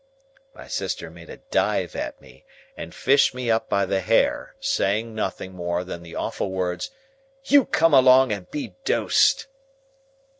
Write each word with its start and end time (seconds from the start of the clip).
My 0.55 0.67
sister 0.67 1.11
made 1.11 1.29
a 1.29 1.37
dive 1.51 1.95
at 1.95 2.19
me, 2.19 2.43
and 2.75 2.91
fished 2.95 3.35
me 3.35 3.51
up 3.51 3.69
by 3.69 3.85
the 3.85 3.99
hair, 3.99 4.55
saying 4.59 5.13
nothing 5.13 5.53
more 5.53 5.83
than 5.83 6.01
the 6.01 6.15
awful 6.15 6.49
words, 6.49 6.89
"You 7.43 7.65
come 7.67 7.93
along 7.93 8.31
and 8.31 8.49
be 8.49 8.73
dosed." 8.83 9.45